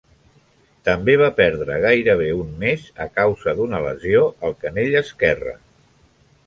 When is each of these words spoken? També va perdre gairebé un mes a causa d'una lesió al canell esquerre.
També 0.87 1.13
va 1.21 1.27
perdre 1.39 1.75
gairebé 1.83 2.31
un 2.39 2.57
mes 2.65 2.89
a 3.07 3.07
causa 3.19 3.55
d'una 3.61 3.83
lesió 3.87 4.27
al 4.49 4.61
canell 4.67 5.01
esquerre. 5.05 5.57